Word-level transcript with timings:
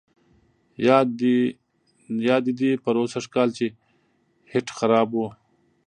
یاد 2.27 2.41
دي 2.47 2.53
دي 2.59 2.69
پروسږ 2.83 3.25
کال 3.35 3.49
چې 3.57 3.65
هیټ 4.51 4.67
خراب 4.77 5.09
وو. 5.13 5.27